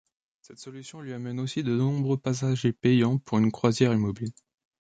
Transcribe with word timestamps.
Cette 0.41 0.57
solution 0.57 1.01
lui 1.01 1.13
amène 1.13 1.39
aussi 1.39 1.61
de 1.61 1.75
nombreux 1.75 2.17
passagers 2.17 2.73
payant 2.73 3.19
pour 3.19 3.37
une 3.37 3.51
croisière 3.51 3.93
immobile. 3.93 4.33